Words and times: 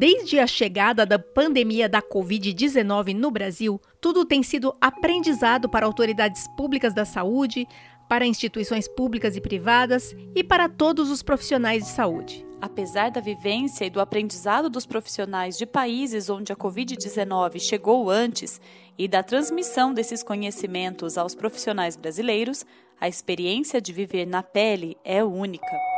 Desde 0.00 0.38
a 0.38 0.46
chegada 0.46 1.04
da 1.04 1.18
pandemia 1.18 1.86
da 1.86 2.00
Covid-19 2.00 3.14
no 3.14 3.30
Brasil, 3.30 3.78
tudo 4.00 4.24
tem 4.24 4.42
sido 4.42 4.74
aprendizado 4.80 5.68
para 5.68 5.84
autoridades 5.84 6.48
públicas 6.56 6.94
da 6.94 7.04
saúde, 7.04 7.68
para 8.08 8.24
instituições 8.24 8.88
públicas 8.88 9.36
e 9.36 9.42
privadas 9.42 10.16
e 10.34 10.42
para 10.42 10.70
todos 10.70 11.10
os 11.10 11.22
profissionais 11.22 11.84
de 11.84 11.90
saúde. 11.90 12.46
Apesar 12.62 13.10
da 13.10 13.20
vivência 13.20 13.84
e 13.84 13.90
do 13.90 14.00
aprendizado 14.00 14.70
dos 14.70 14.86
profissionais 14.86 15.58
de 15.58 15.66
países 15.66 16.30
onde 16.30 16.50
a 16.50 16.56
Covid-19 16.56 17.60
chegou 17.60 18.08
antes 18.08 18.58
e 18.96 19.06
da 19.06 19.22
transmissão 19.22 19.92
desses 19.92 20.22
conhecimentos 20.22 21.18
aos 21.18 21.34
profissionais 21.34 21.94
brasileiros, 21.94 22.64
a 22.98 23.06
experiência 23.06 23.82
de 23.82 23.92
viver 23.92 24.26
na 24.26 24.42
pele 24.42 24.96
é 25.04 25.22
única. 25.22 25.89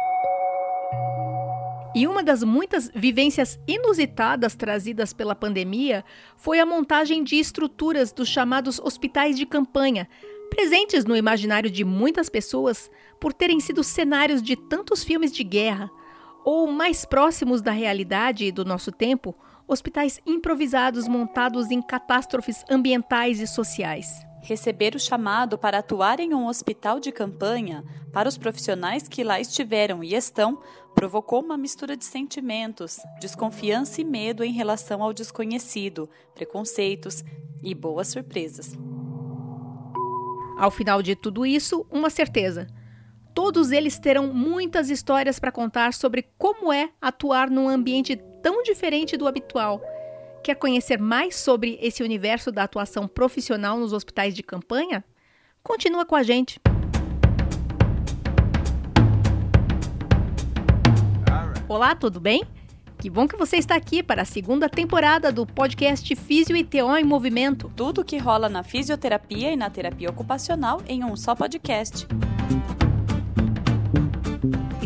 E 1.95 2.07
uma 2.07 2.23
das 2.23 2.43
muitas 2.43 2.91
vivências 2.95 3.59
inusitadas 3.69 4.55
trazidas 4.55 5.13
pela 5.13 5.35
pandemia 5.35 6.03
foi 6.37 6.59
a 6.59 6.67
montagem 6.67 7.23
de 7.23 7.37
estruturas 7.37 8.13
dos 8.13 8.29
chamados 8.29 8.79
hospitais 8.79 9.37
de 9.37 9.45
campanha, 9.45 10.09
presentes 10.49 11.05
no 11.05 11.17
imaginário 11.17 11.71
de 11.71 11.85
muitas 11.85 12.31
pessoas 12.31 12.91
por 13.21 13.33
terem 13.33 13.61
sido 13.61 13.85
cenários 13.85 14.43
de 14.43 14.57
tantos 14.57 15.05
filmes 15.05 15.33
de 15.33 15.45
guerra, 15.45 15.91
ou 16.45 16.67
mais 16.67 17.05
próximos 17.05 17.61
da 17.61 17.71
realidade 17.71 18.51
do 18.51 18.65
nosso 18.65 18.91
tempo, 18.91 19.35
hospitais 19.69 20.21
improvisados 20.27 21.07
montados 21.07 21.71
em 21.71 21.81
catástrofes 21.81 22.65
ambientais 22.71 23.39
e 23.39 23.47
sociais. 23.47 24.27
Receber 24.43 24.97
o 24.97 25.01
chamado 25.01 25.57
para 25.57 25.79
atuar 25.79 26.19
em 26.19 26.35
um 26.35 26.49
hospital 26.49 26.99
de 26.99 27.13
campanha, 27.13 27.85
para 28.13 28.29
os 28.29 28.37
profissionais 28.37 29.07
que 29.07 29.23
lá 29.23 29.41
estiveram 29.41 30.03
e 30.03 30.15
estão, 30.15 30.61
provocou 30.95 31.43
uma 31.43 31.57
mistura 31.57 31.97
de 31.97 32.05
sentimentos, 32.05 32.99
desconfiança 33.21 34.01
e 34.01 34.05
medo 34.05 34.45
em 34.45 34.53
relação 34.53 35.03
ao 35.03 35.13
desconhecido, 35.13 36.09
preconceitos 36.35 37.25
e 37.63 37.75
boas 37.75 38.09
surpresas. 38.09 38.73
Ao 40.59 40.71
final 40.71 41.03
de 41.03 41.17
tudo 41.17 41.45
isso, 41.45 41.87
uma 41.91 42.11
certeza 42.11 42.69
Todos 43.35 43.71
eles 43.73 43.99
terão 43.99 44.33
muitas 44.33 44.91
histórias 44.91 45.39
para 45.39 45.53
contar 45.53 45.95
sobre 45.95 46.27
como 46.37 46.73
é 46.73 46.91
atuar 47.01 47.49
num 47.49 47.69
ambiente 47.69 48.17
tão 48.43 48.63
diferente 48.63 49.17
do 49.17 49.27
habitual. 49.27 49.81
Quer 50.45 50.57
conhecer 50.57 50.99
mais 50.99 51.37
sobre 51.37 51.79
esse 51.81 52.03
universo 52.03 52.53
da 52.53 52.65
atuação 52.65 53.09
profissional 53.09 53.79
nos 53.79 53.93
hospitais 53.93 54.35
de 54.35 54.43
campanha? 54.43 55.05
Continua 55.63 56.05
com 56.05 56.17
a 56.17 56.23
gente. 56.23 56.61
Olá, 61.73 61.95
tudo 61.95 62.21
bem? 62.21 62.45
Que 62.99 63.09
bom 63.09 63.27
que 63.27 63.35
você 63.35 63.57
está 63.57 63.75
aqui 63.75 64.03
para 64.03 64.21
a 64.21 64.27
segunda 64.27 64.69
temporada 64.69 65.33
do 65.33 65.47
podcast 65.47 66.15
Físio 66.15 66.55
e 66.55 66.63
TO 66.63 66.95
em 66.99 67.03
Movimento. 67.03 67.73
Tudo 67.75 68.05
que 68.05 68.19
rola 68.19 68.47
na 68.47 68.63
fisioterapia 68.63 69.51
e 69.51 69.57
na 69.57 69.71
terapia 69.71 70.11
ocupacional 70.11 70.83
em 70.87 71.03
um 71.03 71.17
só 71.17 71.35
podcast. 71.35 72.07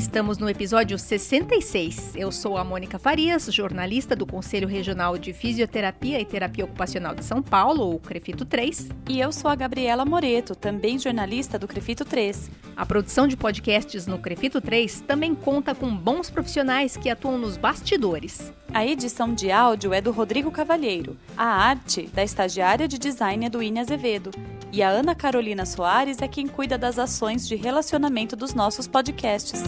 Estamos 0.07 0.39
no 0.39 0.49
episódio 0.49 0.97
66. 0.97 2.15
Eu 2.15 2.31
sou 2.31 2.57
a 2.57 2.63
Mônica 2.63 2.97
Farias, 2.97 3.53
jornalista 3.53 4.15
do 4.15 4.25
Conselho 4.25 4.69
Regional 4.69 5.19
de 5.19 5.33
Fisioterapia 5.33 6.21
e 6.21 6.25
Terapia 6.25 6.65
Ocupacional 6.65 7.13
de 7.13 7.25
São 7.25 7.43
Paulo, 7.43 7.93
o 7.93 7.99
CREFITO 7.99 8.45
3. 8.45 8.89
E 9.09 9.21
eu 9.21 9.33
sou 9.33 9.51
a 9.51 9.57
Gabriela 9.57 10.05
Moreto, 10.05 10.55
também 10.55 10.97
jornalista 10.97 11.59
do 11.59 11.67
CREFITO 11.67 12.05
3. 12.05 12.51
A 12.77 12.87
produção 12.87 13.27
de 13.27 13.37
podcasts 13.37 14.07
no 14.07 14.19
CREFITO 14.19 14.61
3 14.61 15.01
também 15.01 15.35
conta 15.35 15.75
com 15.75 15.95
bons 15.95 16.31
profissionais 16.31 16.97
que 16.97 17.11
atuam 17.11 17.37
nos 17.37 17.57
bastidores. 17.57 18.53
A 18.73 18.87
edição 18.87 19.35
de 19.35 19.51
áudio 19.51 19.93
é 19.93 20.01
do 20.01 20.13
Rodrigo 20.13 20.53
Cavalheiro. 20.53 21.17
A 21.37 21.47
arte, 21.47 22.09
da 22.15 22.23
estagiária 22.23 22.87
de 22.87 22.97
design, 22.97 23.47
é 23.47 23.51
do 23.51 23.63
Ine 23.63 23.81
Azevedo. 23.81 24.31
E 24.77 24.83
a 24.83 24.91
Ana 24.91 25.15
Carolina 25.15 25.65
Soares 25.65 26.21
é 26.21 26.29
quem 26.29 26.47
cuida 26.47 26.77
das 26.77 26.99
ações 26.99 27.49
de 27.49 27.57
relacionamento 27.57 28.37
dos 28.37 28.53
nossos 28.53 28.87
podcasts. 28.87 29.63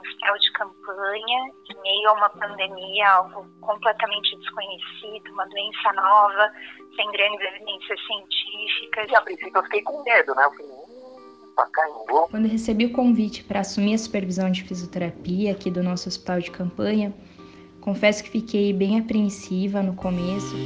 hospital 0.00 0.38
de 0.38 0.52
campanha, 0.52 1.50
em 1.70 1.80
meio 1.82 2.08
a 2.08 2.12
uma 2.12 2.28
pandemia, 2.30 3.08
algo 3.10 3.46
completamente 3.60 4.36
desconhecido, 4.36 5.32
uma 5.32 5.46
doença 5.46 5.92
nova, 5.94 6.52
sem 6.96 7.10
grandes 7.12 7.40
evidências 7.40 8.00
científicas. 8.06 9.10
E 9.10 9.16
a 9.16 9.22
princípio 9.22 9.58
eu 9.58 9.62
fiquei 9.64 9.82
com 9.82 10.02
medo, 10.02 10.34
né? 10.34 10.44
Eu 10.44 10.50
falei, 10.52 10.79
Pacaembu. 11.60 12.28
Quando 12.30 12.48
recebi 12.48 12.86
o 12.86 12.92
convite 12.92 13.44
para 13.44 13.60
assumir 13.60 13.94
a 13.94 13.98
supervisão 13.98 14.50
de 14.50 14.62
fisioterapia 14.62 15.52
aqui 15.52 15.70
do 15.70 15.82
nosso 15.82 16.08
hospital 16.08 16.40
de 16.40 16.50
campanha, 16.50 17.14
confesso 17.80 18.24
que 18.24 18.30
fiquei 18.30 18.72
bem 18.72 18.98
apreensiva 18.98 19.82
no 19.82 19.94
começo. 19.94 20.56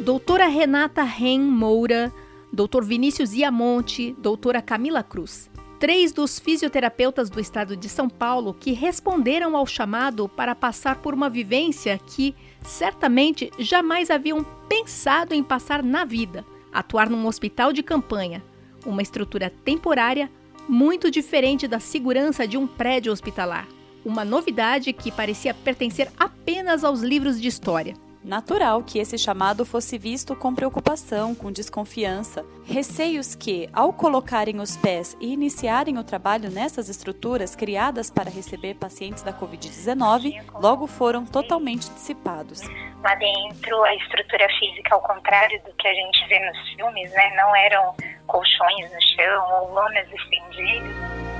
Doutora 0.00 0.46
Renata 0.46 1.02
Ren 1.04 1.38
Moura, 1.38 2.12
doutor 2.52 2.84
Vinícius 2.84 3.32
Iamonte, 3.32 4.16
doutora 4.18 4.60
Camila 4.60 5.02
Cruz 5.02 5.48
três 5.84 6.14
dos 6.14 6.38
fisioterapeutas 6.38 7.28
do 7.28 7.38
estado 7.38 7.76
de 7.76 7.90
São 7.90 8.08
Paulo 8.08 8.54
que 8.54 8.72
responderam 8.72 9.54
ao 9.54 9.66
chamado 9.66 10.26
para 10.26 10.54
passar 10.54 10.96
por 10.96 11.12
uma 11.12 11.28
vivência 11.28 11.98
que 11.98 12.34
certamente 12.62 13.50
jamais 13.58 14.08
haviam 14.08 14.42
pensado 14.66 15.34
em 15.34 15.42
passar 15.42 15.82
na 15.82 16.06
vida: 16.06 16.42
atuar 16.74 17.08
num 17.08 17.26
hospital 17.26 17.72
de 17.72 17.82
campanha, 17.82 18.42
uma 18.84 19.00
estrutura 19.00 19.48
temporária 19.64 20.30
muito 20.68 21.10
diferente 21.10 21.68
da 21.68 21.78
segurança 21.78 22.46
de 22.46 22.58
um 22.58 22.66
prédio 22.66 23.12
hospitalar. 23.12 23.68
Uma 24.04 24.24
novidade 24.24 24.92
que 24.92 25.12
parecia 25.12 25.54
pertencer 25.54 26.10
apenas 26.18 26.84
aos 26.84 27.00
livros 27.00 27.40
de 27.40 27.48
história. 27.48 27.94
Natural 28.24 28.82
que 28.82 28.98
esse 28.98 29.18
chamado 29.18 29.66
fosse 29.66 29.98
visto 29.98 30.34
com 30.34 30.54
preocupação, 30.54 31.34
com 31.34 31.52
desconfiança, 31.52 32.42
receios 32.64 33.34
que, 33.34 33.68
ao 33.70 33.92
colocarem 33.92 34.60
os 34.60 34.78
pés 34.78 35.14
e 35.20 35.34
iniciarem 35.34 35.98
o 35.98 36.04
trabalho 36.04 36.50
nessas 36.50 36.88
estruturas 36.88 37.54
criadas 37.54 38.10
para 38.10 38.30
receber 38.30 38.76
pacientes 38.76 39.22
da 39.22 39.30
Covid-19, 39.30 40.42
logo 40.54 40.86
foram 40.86 41.26
totalmente 41.26 41.90
dissipados. 41.90 42.62
Lá 43.02 43.14
dentro, 43.16 43.84
a 43.84 43.94
estrutura 43.94 44.48
física, 44.58 44.94
ao 44.94 45.02
contrário 45.02 45.62
do 45.62 45.74
que 45.74 45.86
a 45.86 45.92
gente 45.92 46.26
vê 46.26 46.38
nos 46.38 46.68
filmes, 46.70 47.10
né, 47.12 47.34
não 47.36 47.54
eram 47.54 47.94
colchões 48.26 48.90
no 48.90 49.02
chão 49.02 49.60
ou 49.60 49.74
lonas 49.74 50.08
estendidas. 50.10 51.33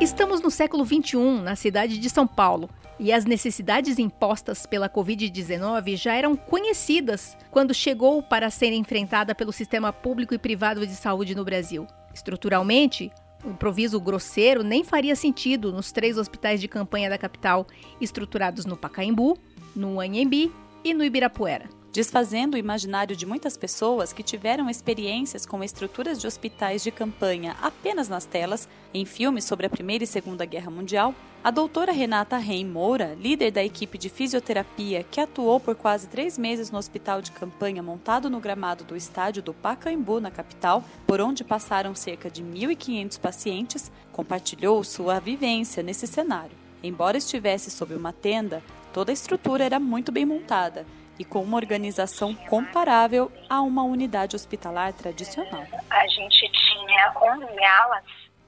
Estamos 0.00 0.40
no 0.40 0.50
século 0.50 0.82
XXI, 0.82 1.42
na 1.42 1.54
cidade 1.54 1.98
de 1.98 2.08
São 2.08 2.26
Paulo, 2.26 2.70
e 2.98 3.12
as 3.12 3.26
necessidades 3.26 3.98
impostas 3.98 4.64
pela 4.64 4.88
Covid-19 4.88 5.94
já 5.94 6.14
eram 6.14 6.34
conhecidas 6.34 7.36
quando 7.50 7.74
chegou 7.74 8.22
para 8.22 8.48
ser 8.48 8.72
enfrentada 8.72 9.34
pelo 9.34 9.52
sistema 9.52 9.92
público 9.92 10.32
e 10.32 10.38
privado 10.38 10.86
de 10.86 10.94
saúde 10.94 11.34
no 11.34 11.44
Brasil. 11.44 11.86
Estruturalmente, 12.14 13.12
o 13.44 13.50
improviso 13.50 14.00
grosseiro 14.00 14.62
nem 14.62 14.82
faria 14.82 15.14
sentido 15.14 15.70
nos 15.70 15.92
três 15.92 16.16
hospitais 16.16 16.62
de 16.62 16.68
campanha 16.68 17.10
da 17.10 17.18
capital, 17.18 17.66
estruturados 18.00 18.64
no 18.64 18.78
Pacaembu, 18.78 19.36
no 19.76 20.00
Anhembi 20.00 20.50
e 20.82 20.94
no 20.94 21.04
Ibirapuera 21.04 21.79
desfazendo 21.92 22.54
o 22.54 22.58
imaginário 22.58 23.16
de 23.16 23.26
muitas 23.26 23.56
pessoas 23.56 24.12
que 24.12 24.22
tiveram 24.22 24.70
experiências 24.70 25.44
com 25.44 25.62
estruturas 25.62 26.20
de 26.20 26.26
hospitais 26.26 26.82
de 26.82 26.90
campanha 26.90 27.56
apenas 27.60 28.08
nas 28.08 28.24
telas, 28.24 28.68
em 28.94 29.04
filmes 29.04 29.44
sobre 29.44 29.66
a 29.66 29.70
Primeira 29.70 30.04
e 30.04 30.06
Segunda 30.06 30.44
Guerra 30.44 30.70
Mundial, 30.70 31.14
a 31.42 31.50
doutora 31.50 31.90
Renata 31.90 32.36
Reim 32.36 32.66
Moura, 32.66 33.16
líder 33.18 33.50
da 33.50 33.64
equipe 33.64 33.96
de 33.96 34.10
fisioterapia 34.10 35.02
que 35.10 35.20
atuou 35.20 35.58
por 35.58 35.74
quase 35.74 36.06
três 36.06 36.36
meses 36.36 36.70
no 36.70 36.78
hospital 36.78 37.22
de 37.22 37.32
campanha 37.32 37.82
montado 37.82 38.28
no 38.28 38.40
gramado 38.40 38.84
do 38.84 38.94
estádio 38.94 39.42
do 39.42 39.54
Pacaembu, 39.54 40.20
na 40.20 40.30
capital, 40.30 40.84
por 41.06 41.20
onde 41.20 41.42
passaram 41.42 41.94
cerca 41.94 42.30
de 42.30 42.42
1.500 42.42 43.18
pacientes, 43.18 43.90
compartilhou 44.12 44.84
sua 44.84 45.18
vivência 45.18 45.82
nesse 45.82 46.06
cenário. 46.06 46.60
Embora 46.82 47.16
estivesse 47.16 47.70
sob 47.70 47.94
uma 47.94 48.12
tenda, 48.12 48.62
toda 48.92 49.10
a 49.10 49.14
estrutura 49.14 49.64
era 49.64 49.80
muito 49.80 50.12
bem 50.12 50.26
montada 50.26 50.86
e 51.20 51.24
com 51.24 51.42
uma 51.42 51.58
organização 51.58 52.34
comparável 52.34 53.30
a 53.46 53.60
uma 53.60 53.82
unidade 53.82 54.34
hospitalar 54.34 54.94
tradicional. 54.94 55.66
A 55.90 56.06
gente 56.06 56.50
tinha 56.50 57.12
11 57.14 57.62
alas 57.62 58.04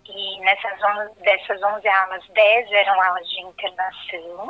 e 0.07 0.41
nessas 0.41 0.83
11, 0.83 1.21
dessas 1.21 1.63
11 1.63 1.87
alas, 1.87 2.27
10 2.29 2.73
eram 2.73 2.99
alas 2.99 3.29
de 3.29 3.41
internação 3.43 4.49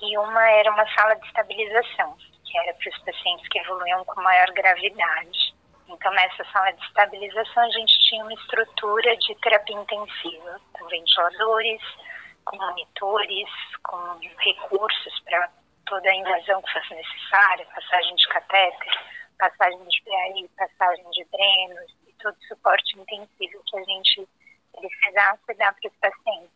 e 0.00 0.16
uma 0.18 0.50
era 0.50 0.70
uma 0.70 0.86
sala 0.94 1.16
de 1.16 1.26
estabilização, 1.26 2.16
que 2.44 2.56
era 2.58 2.74
para 2.74 2.90
os 2.90 2.98
pacientes 2.98 3.48
que 3.48 3.58
evoluíam 3.58 4.04
com 4.04 4.22
maior 4.22 4.46
gravidade. 4.52 5.52
Então, 5.88 6.12
nessa 6.12 6.44
sala 6.52 6.70
de 6.70 6.84
estabilização, 6.84 7.64
a 7.64 7.70
gente 7.70 7.98
tinha 8.08 8.22
uma 8.22 8.34
estrutura 8.34 9.16
de 9.16 9.34
terapia 9.40 9.76
intensiva, 9.76 10.60
com 10.72 10.86
ventiladores, 10.86 11.82
com 12.44 12.56
monitores, 12.56 13.48
com 13.82 13.96
recursos 14.38 15.20
para 15.24 15.50
toda 15.86 16.08
a 16.08 16.14
invasão 16.14 16.62
que 16.62 16.72
fosse 16.72 16.94
necessária, 16.94 17.66
passagem 17.66 18.14
de 18.14 18.28
catéter, 18.28 18.88
passagem 19.38 19.84
de 19.88 20.02
PAI, 20.02 20.48
passagem 20.56 21.10
de 21.10 21.24
drenos 21.24 21.96
e 22.06 22.12
todo 22.22 22.34
o 22.34 22.46
suporte 22.46 22.98
intensivo 22.98 23.62
que 23.66 23.78
a 23.78 23.82
gente 23.84 24.28
precisasse 24.72 25.54
dar 25.58 25.74
para 25.74 25.88
os 25.88 25.96
pacientes. 25.96 26.50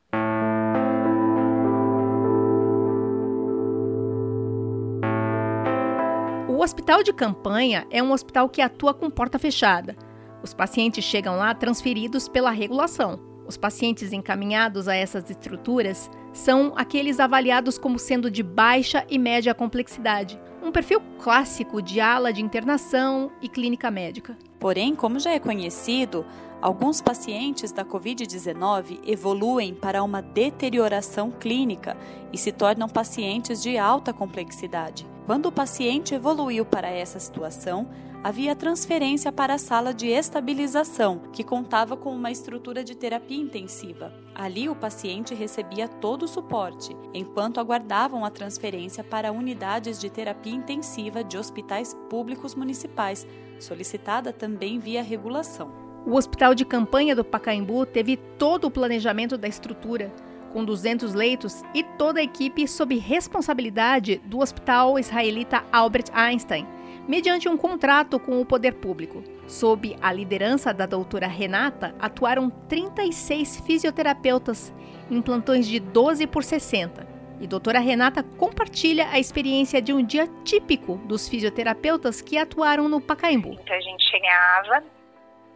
O 6.49 6.63
hospital 6.63 7.03
de 7.03 7.13
campanha 7.13 7.87
é 7.91 8.03
um 8.03 8.13
hospital 8.13 8.49
que 8.49 8.63
atua 8.63 8.95
com 8.95 9.11
porta 9.11 9.39
fechada. 9.39 9.95
Os 10.43 10.55
pacientes 10.55 11.05
chegam 11.05 11.37
lá 11.37 11.55
transferidos 11.55 12.29
pela 12.29 12.51
regulação. 12.51 13.21
Os 13.47 13.57
pacientes 13.57 14.13
encaminhados 14.13 14.89
a 14.89 14.95
essas 14.95 15.29
estruturas 15.29 16.11
são 16.37 16.75
aqueles 16.77 17.19
avaliados 17.19 17.79
como 17.79 17.99
sendo 17.99 18.31
de 18.31 18.43
baixa 18.43 19.05
e 19.09 19.19
média 19.19 19.55
complexidade, 19.55 20.39
um 20.63 20.71
perfil 20.71 21.01
clássico 21.19 21.81
de 21.81 21.99
ala 21.99 22.33
de 22.33 22.43
internação 22.43 23.33
e 23.41 23.49
clínica 23.49 23.91
médica. 23.91 24.37
Porém, 24.59 24.95
como 24.95 25.19
já 25.19 25.31
é 25.33 25.39
conhecido, 25.39 26.27
alguns 26.61 27.01
pacientes 27.01 27.73
da 27.73 27.85
Covid-19 27.85 29.01
evoluem 29.07 29.75
para 29.75 30.03
uma 30.03 30.21
deterioração 30.21 31.31
clínica 31.31 31.97
e 32.33 32.37
se 32.37 32.53
tornam 32.53 32.89
pacientes 32.89 33.63
de 33.63 33.79
alta 33.79 34.13
complexidade. 34.13 35.07
Quando 35.25 35.47
o 35.47 35.53
paciente 35.53 36.15
evoluiu 36.15 36.65
para 36.65 36.89
essa 36.89 37.19
situação, 37.19 37.89
havia 38.27 38.57
transferência 38.57 39.31
para 39.31 39.55
a 39.55 39.59
sala 39.59 39.95
de 39.95 40.09
estabilização, 40.09 41.21
que 41.33 41.45
contava 41.45 41.97
com 41.97 42.13
uma 42.13 42.29
estrutura 42.29 42.83
de 42.83 42.97
terapia 42.97 43.41
intensiva. 43.41 44.13
Ali, 44.35 44.69
o 44.69 44.75
paciente 44.75 45.33
recebia 45.33 45.87
todo 45.87 46.25
o 46.25 46.29
suporte, 46.29 46.91
enquanto 47.15 47.61
aguardavam 47.61 48.25
a 48.25 48.31
transferência 48.31 49.05
para 49.05 49.31
unidades 49.31 50.01
de 50.01 50.11
terapia 50.11 50.53
intensiva 50.53 51.23
de 51.23 51.39
hospitais 51.39 51.97
públicos 52.11 52.57
municipais, 52.57 53.25
solicitada 53.61 54.33
também 54.33 54.81
via 54.81 55.05
regulação. 55.05 55.71
O 56.05 56.17
hospital 56.17 56.53
de 56.53 56.65
campanha 56.65 57.15
do 57.15 57.25
Pacaembu 57.25 57.87
teve 57.87 58.17
todo 58.17 58.65
o 58.65 58.73
planejamento 58.73 59.39
da 59.39 59.47
estrutura 59.47 60.13
com 60.53 60.65
200 60.65 61.15
leitos 61.15 61.63
e 61.75 61.83
toda 61.83 62.19
a 62.19 62.23
equipe 62.23 62.67
sob 62.67 62.97
responsabilidade 62.97 64.21
do 64.25 64.41
Hospital 64.41 64.99
Israelita 64.99 65.63
Albert 65.71 66.07
Einstein, 66.13 66.67
mediante 67.07 67.49
um 67.49 67.57
contrato 67.57 68.19
com 68.19 68.41
o 68.41 68.47
poder 68.47 68.75
público. 68.75 69.23
Sob 69.47 69.97
a 70.03 70.13
liderança 70.13 70.75
da 70.75 70.87
doutora 70.87 71.27
Renata, 71.27 71.95
atuaram 71.99 72.51
36 72.51 73.61
fisioterapeutas 73.61 74.75
em 75.11 75.23
plantões 75.23 75.67
de 75.67 75.79
12 75.79 76.27
por 76.27 76.43
60. 76.43 77.07
E 77.41 77.47
doutora 77.47 77.79
Renata 77.79 78.23
compartilha 78.23 79.09
a 79.11 79.19
experiência 79.19 79.81
de 79.81 79.93
um 79.93 80.05
dia 80.05 80.27
típico 80.43 80.97
dos 81.05 81.29
fisioterapeutas 81.29 82.21
que 82.21 82.39
atuaram 82.39 82.89
no 82.89 83.01
Pacaembu. 83.01 83.53
Então 83.53 83.77
a 83.77 83.81
gente 83.81 84.03
chegava, 84.05 84.83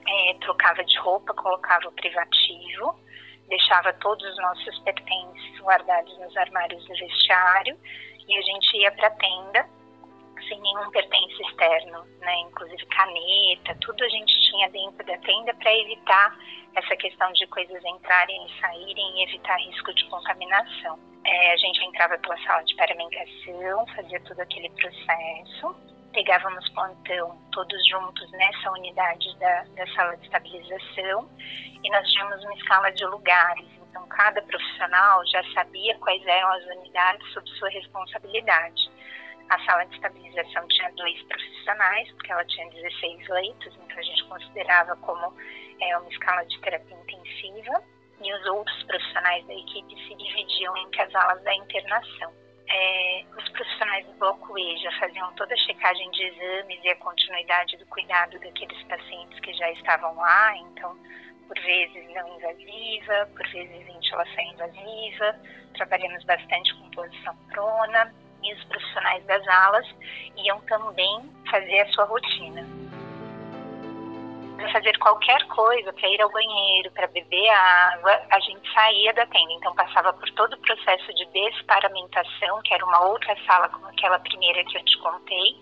é, 0.06 0.35
trocava 0.41 0.85
de 0.85 0.99
roupa, 0.99 1.32
colocava 1.32 1.88
o 1.88 1.93
privativo, 1.93 2.94
deixava 3.49 3.93
todos 3.94 4.25
os 4.25 4.37
nossos 4.37 4.79
pertences 4.81 5.58
guardados 5.61 6.17
nos 6.19 6.37
armários 6.37 6.85
do 6.87 6.94
vestiário 6.94 7.76
e 8.29 8.37
a 8.37 8.43
gente 8.43 8.76
ia 8.76 8.93
para 8.93 9.08
a 9.08 9.11
tenda 9.11 9.80
sem 10.48 10.60
nenhum 10.60 10.90
pertence 10.90 11.42
externo, 11.42 12.04
né? 12.20 12.34
Inclusive 12.40 12.84
caneta, 12.87 13.76
tudo 13.81 14.04
a 14.04 14.08
gente 14.08 14.50
tinha 14.50 14.69
dentro 14.70 15.04
da 15.06 15.16
tenda 15.19 15.54
para 15.54 15.75
evitar 15.76 16.37
essa 16.75 16.96
questão 16.96 17.32
de 17.32 17.46
coisas 17.48 17.84
entrarem 17.84 18.46
e 18.46 18.60
saírem 18.60 19.19
e 19.19 19.22
evitar 19.25 19.56
risco 19.56 19.92
de 19.94 20.04
contaminação. 20.08 20.98
É, 21.25 21.52
a 21.52 21.56
gente 21.56 21.84
entrava 21.84 22.16
pela 22.19 22.37
sala 22.42 22.62
de 22.62 22.75
paramentação, 22.76 23.87
fazia 23.94 24.20
todo 24.20 24.40
aquele 24.40 24.70
processo, 24.70 25.76
pegávamos 26.12 26.69
plantão 26.70 27.38
todos 27.52 27.87
juntos 27.88 28.31
nessa 28.32 28.70
unidade 28.72 29.37
da, 29.38 29.64
da 29.76 29.87
sala 29.94 30.16
de 30.16 30.25
estabilização 30.25 31.28
e 31.82 31.90
nós 31.90 32.08
tínhamos 32.12 32.42
uma 32.44 32.54
escala 32.54 32.90
de 32.90 33.04
lugares. 33.06 33.66
Então, 33.88 34.06
cada 34.08 34.40
profissional 34.42 35.26
já 35.26 35.42
sabia 35.52 35.98
quais 35.98 36.25
eram 36.25 36.48
as 36.52 36.64
unidades 36.64 37.32
sob 37.32 37.48
sua 37.50 37.69
responsabilidade. 37.70 38.90
A 39.50 39.58
sala 39.64 39.85
de 39.87 39.97
estabilização 39.97 40.67
tinha 40.69 40.93
dois 40.93 41.20
profissionais, 41.25 42.08
porque 42.12 42.31
ela 42.31 42.44
tinha 42.44 42.70
16 42.70 43.29
leitos, 43.29 43.75
então 43.82 43.99
a 43.99 44.02
gente 44.02 44.25
considerava 44.25 44.94
como 44.99 45.37
é, 45.81 45.99
uma 45.99 46.08
escala 46.08 46.44
de 46.44 46.56
terapia 46.61 46.97
intensiva. 46.97 47.82
E 48.23 48.32
os 48.32 48.47
outros 48.47 48.81
profissionais 48.85 49.44
da 49.49 49.55
equipe 49.55 49.97
se 50.06 50.14
dividiam 50.14 50.76
entre 50.76 51.02
as 51.02 51.12
alas 51.17 51.43
da 51.43 51.52
internação. 51.56 52.32
É, 52.69 53.25
os 53.37 53.49
profissionais 53.49 54.06
do 54.06 54.12
Bloco 54.12 54.56
E 54.56 54.76
já 54.79 54.93
faziam 55.00 55.35
toda 55.35 55.52
a 55.52 55.58
checagem 55.58 56.08
de 56.12 56.23
exames 56.23 56.85
e 56.85 56.88
a 56.91 56.97
continuidade 56.97 57.76
do 57.76 57.87
cuidado 57.87 58.38
daqueles 58.38 58.81
pacientes 58.85 59.41
que 59.41 59.52
já 59.55 59.69
estavam 59.73 60.14
lá, 60.14 60.56
então 60.58 60.97
por 61.49 61.58
vezes 61.58 62.08
não 62.14 62.37
invasiva, 62.37 63.29
por 63.37 63.49
vezes 63.49 63.85
ventilação 63.85 64.44
invasiva, 64.44 65.41
trabalhamos 65.75 66.23
bastante 66.23 66.73
com 66.76 66.91
posição 66.91 67.37
prona 67.49 68.14
e 68.42 68.54
os 68.54 68.64
profissionais 68.64 69.25
das 69.26 69.46
alas 69.46 69.87
iam 70.37 70.60
também 70.62 71.31
fazer 71.50 71.81
a 71.81 71.88
sua 71.92 72.04
rotina 72.04 72.64
para 74.61 74.73
fazer 74.73 74.99
qualquer 74.99 75.43
coisa, 75.47 75.93
para 75.93 76.09
ir 76.09 76.21
ao 76.21 76.31
banheiro, 76.31 76.91
para 76.93 77.07
beber 77.09 77.49
água, 77.49 78.21
a 78.31 78.41
gente 78.41 78.73
saía 78.73 79.12
da 79.15 79.27
tenda. 79.27 79.53
Então 79.55 79.75
passava 79.75 80.12
por 80.12 80.29
todo 80.33 80.53
o 80.53 80.59
processo 80.59 81.15
de 81.15 81.25
desparamentação, 81.27 82.61
que 82.62 82.75
era 82.75 82.85
uma 82.85 83.07
outra 83.07 83.35
sala 83.47 83.69
como 83.71 83.87
aquela 83.87 84.19
primeira 84.19 84.62
que 84.65 84.77
eu 84.77 84.85
te 84.85 84.99
contei. 84.99 85.57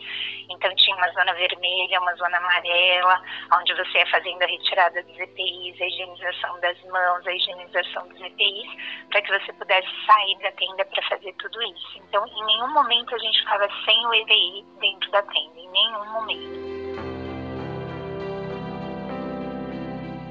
Então 0.51 0.75
tinha 0.75 0.97
uma 0.97 1.09
zona 1.13 1.33
vermelha, 1.35 2.01
uma 2.01 2.15
zona 2.17 2.39
amarela, 2.39 3.23
onde 3.61 3.75
você 3.75 3.99
ia 3.99 4.07
fazendo 4.11 4.43
a 4.43 4.47
retirada 4.47 5.03
dos 5.03 5.19
EPIs, 5.19 5.81
a 5.81 5.87
higienização 5.87 6.61
das 6.61 6.83
mãos, 6.85 7.27
a 7.27 7.33
higienização 7.33 8.09
dos 8.09 8.21
EPIs, 8.21 8.69
para 9.11 9.23
que 9.23 9.39
você 9.39 9.53
pudesse 9.53 9.89
sair 10.07 10.39
da 10.39 10.51
tenda 10.53 10.85
para 10.87 11.03
fazer 11.09 11.33
tudo 11.35 11.63
isso. 11.63 11.99
Então 11.99 12.27
em 12.27 12.45
nenhum 12.45 12.73
momento 12.73 13.15
a 13.15 13.19
gente 13.19 13.39
ficava 13.41 13.69
sem 13.85 14.07
o 14.07 14.15
EPI 14.15 14.67
dentro 14.81 15.11
da 15.13 15.23
tenda, 15.23 15.61
em 15.61 15.69
nenhum 15.69 16.05
momento. 16.13 16.78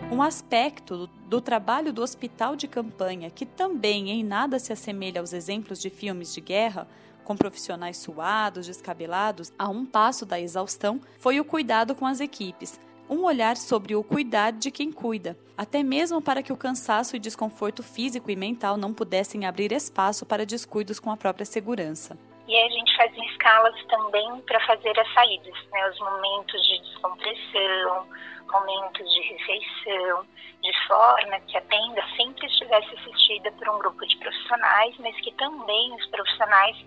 Um 0.09 0.21
aspecto 0.21 1.07
do 1.27 1.41
trabalho 1.41 1.91
do 1.91 2.01
hospital 2.01 2.55
de 2.55 2.65
campanha, 2.65 3.29
que 3.29 3.45
também 3.45 4.09
em 4.09 4.23
nada 4.23 4.57
se 4.57 4.71
assemelha 4.71 5.19
aos 5.19 5.33
exemplos 5.33 5.81
de 5.81 5.89
filmes 5.89 6.33
de 6.33 6.39
guerra, 6.39 6.87
com 7.25 7.35
profissionais 7.35 7.97
suados, 7.97 8.67
descabelados, 8.67 9.51
a 9.59 9.67
um 9.67 9.85
passo 9.85 10.25
da 10.25 10.39
exaustão, 10.39 11.01
foi 11.19 11.41
o 11.41 11.45
cuidado 11.45 11.93
com 11.93 12.05
as 12.05 12.21
equipes, 12.21 12.79
um 13.09 13.25
olhar 13.25 13.57
sobre 13.57 13.95
o 13.95 14.03
cuidar 14.03 14.51
de 14.51 14.71
quem 14.71 14.93
cuida, 14.93 15.37
até 15.57 15.83
mesmo 15.83 16.21
para 16.21 16.41
que 16.41 16.53
o 16.53 16.57
cansaço 16.57 17.17
e 17.17 17.19
desconforto 17.19 17.83
físico 17.83 18.31
e 18.31 18.35
mental 18.35 18.77
não 18.77 18.93
pudessem 18.93 19.45
abrir 19.45 19.73
espaço 19.73 20.25
para 20.25 20.45
descuidos 20.45 21.01
com 21.01 21.11
a 21.11 21.17
própria 21.17 21.45
segurança. 21.45 22.17
E 22.47 22.55
a 22.55 22.69
gente 22.69 22.95
fazia 22.95 23.25
escalas 23.25 23.75
também 23.87 24.39
para 24.45 24.65
fazer 24.65 24.97
as 24.97 25.13
saídas, 25.13 25.53
né? 25.69 25.89
os 25.89 25.99
momentos 25.99 26.65
de 26.65 26.79
descompressão, 26.79 28.07
momentos 28.47 29.13
de 29.13 29.21
refeição, 29.21 30.25
de 30.61 30.87
forma 30.87 31.39
que 31.41 31.57
a 31.57 31.61
tenda 31.61 32.03
sempre 32.15 32.47
estivesse 32.47 32.95
assistida 32.95 33.51
por 33.53 33.69
um 33.69 33.79
grupo 33.79 34.05
de 34.05 34.17
profissionais, 34.17 34.95
mas 34.99 35.15
que 35.21 35.31
também 35.33 35.93
os 35.95 36.05
profissionais 36.07 36.77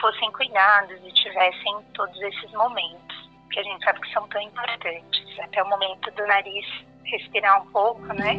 fossem 0.00 0.30
cuidados 0.32 0.98
e 1.04 1.12
tivessem 1.12 1.82
todos 1.94 2.20
esses 2.20 2.50
momentos, 2.52 3.30
que 3.50 3.60
a 3.60 3.62
gente 3.62 3.84
sabe 3.84 4.00
que 4.00 4.12
são 4.12 4.26
tão 4.28 4.40
importantes. 4.40 5.38
Até 5.40 5.62
o 5.62 5.68
momento 5.68 6.10
do 6.10 6.26
nariz 6.26 6.66
respirar 7.04 7.62
um 7.62 7.66
pouco, 7.70 8.06
né? 8.06 8.36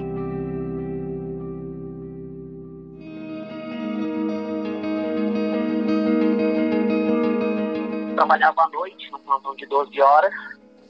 trabalhava 8.31 8.61
à 8.61 8.69
noite, 8.69 9.09
no 9.11 9.19
plantão 9.19 9.55
de 9.55 9.65
12 9.65 10.00
horas, 10.00 10.33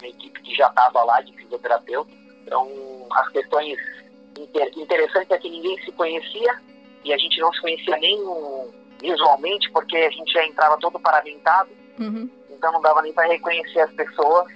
uma 0.01 0.10
equipe 0.10 0.41
que 0.41 0.55
já 0.55 0.67
estava 0.67 1.03
lá 1.03 1.22
de 1.22 1.34
fisioterapeuta. 1.34 2.12
Então, 2.43 2.67
as 3.12 3.29
questões 3.29 3.77
inter 4.38 4.72
interessantes 4.75 5.31
é 5.31 5.38
que 5.38 5.50
ninguém 5.50 5.79
se 5.84 5.91
conhecia 5.91 6.60
e 7.03 7.13
a 7.13 7.17
gente 7.17 7.39
não 7.39 7.51
se 7.53 7.62
conhecia 7.62 7.98
nem 7.98 8.17
visualmente, 9.00 9.70
porque 9.72 9.98
a 9.98 10.12
gente 10.12 10.31
já 10.31 10.46
entrava 10.46 10.77
todo 10.77 11.00
paramentado, 11.00 11.72
uhum. 12.00 12.29
então 12.50 12.72
não 12.72 12.81
dava 12.81 13.01
nem 13.01 13.13
para 13.13 13.27
reconhecer 13.27 13.79
as 13.79 13.91
pessoas 13.93 14.51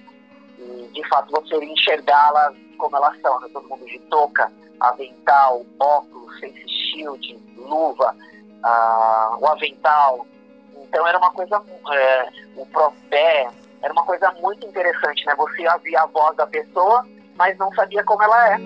e, 0.60 0.90
de 0.94 1.08
fato, 1.10 1.32
você 1.32 1.56
enxergá-las 1.64 2.56
como 2.78 2.96
elas 2.96 3.20
são, 3.22 3.40
né? 3.40 3.50
todo 3.52 3.68
mundo 3.68 3.86
de 3.86 4.00
touca, 4.02 4.52
avental, 4.80 5.66
óculos, 5.80 6.40
face 6.40 6.68
shield, 6.68 7.40
luva, 7.58 8.16
uh, 8.64 9.38
o 9.40 9.48
avental, 9.48 10.28
então 10.76 11.08
era 11.08 11.18
uma 11.18 11.32
coisa, 11.32 11.62
é, 11.92 12.30
o 12.56 12.66
pé 13.10 13.50
era 13.86 13.94
uma 13.94 14.04
coisa 14.04 14.32
muito 14.42 14.66
interessante, 14.66 15.24
né? 15.28 15.36
Você 15.36 15.70
ouvia 15.70 16.02
a 16.02 16.08
voz 16.08 16.36
da 16.36 16.48
pessoa, 16.48 17.06
mas 17.38 17.56
não 17.60 17.72
sabia 17.76 18.04
como 18.04 18.24
ela 18.24 18.56
é. 18.56 18.58